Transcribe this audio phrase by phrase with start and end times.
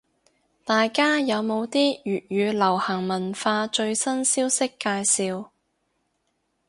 [0.65, 5.49] 大家有冇啲粵語流行文化最新消息介紹？